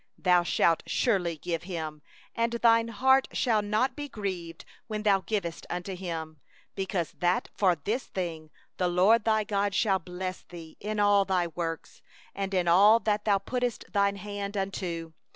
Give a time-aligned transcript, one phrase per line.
[0.19, 2.01] 10Thou shalt surely give him,
[2.33, 6.39] and thy heart shall not be grieved when thou givest unto him;
[6.73, 11.45] because that for this thing the LORD thy God will bless thee in all thy
[11.45, 11.87] work,
[12.33, 15.13] and in all that thou puttest thy hand unto.